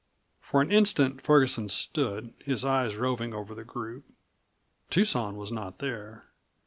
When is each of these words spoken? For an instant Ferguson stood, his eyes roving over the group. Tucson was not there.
For 0.41 0.63
an 0.63 0.71
instant 0.71 1.21
Ferguson 1.21 1.69
stood, 1.69 2.33
his 2.43 2.65
eyes 2.65 2.95
roving 2.95 3.35
over 3.35 3.53
the 3.53 3.63
group. 3.63 4.03
Tucson 4.89 5.35
was 5.37 5.51
not 5.51 5.77
there. 5.77 6.25